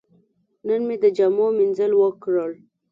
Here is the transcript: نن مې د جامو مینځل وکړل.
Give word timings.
نن 0.67 0.81
مې 0.87 0.95
د 1.03 1.05
جامو 1.17 1.47
مینځل 1.57 1.91
وکړل. 1.97 2.51